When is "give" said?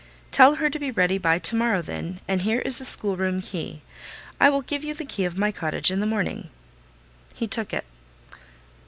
4.63-4.83